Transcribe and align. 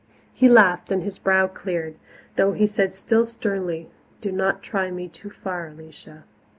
He 0.33 0.49
laughed 0.49 0.89
and 0.91 1.03
his 1.03 1.19
brow 1.19 1.45
cleared, 1.45 1.93
though 2.35 2.53
he 2.53 2.65
said 2.65 2.95
still 2.95 3.23
sternly, 3.23 3.87
"Do 4.19 4.31
not 4.31 4.63
try 4.63 4.89
me 4.89 5.07
too 5.07 5.29
far, 5.29 5.67
Alicia." 5.67 6.23